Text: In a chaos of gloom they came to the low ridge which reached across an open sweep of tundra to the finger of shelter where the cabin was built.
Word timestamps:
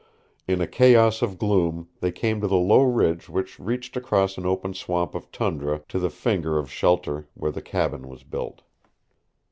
In 0.47 0.61
a 0.61 0.67
chaos 0.67 1.21
of 1.21 1.37
gloom 1.37 1.87
they 1.99 2.11
came 2.11 2.41
to 2.41 2.47
the 2.47 2.57
low 2.57 2.81
ridge 2.81 3.29
which 3.29 3.59
reached 3.59 3.95
across 3.95 4.35
an 4.35 4.47
open 4.47 4.73
sweep 4.73 5.13
of 5.13 5.31
tundra 5.31 5.83
to 5.89 5.99
the 5.99 6.09
finger 6.09 6.57
of 6.57 6.71
shelter 6.71 7.27
where 7.35 7.51
the 7.51 7.61
cabin 7.61 8.07
was 8.07 8.23
built. 8.23 8.63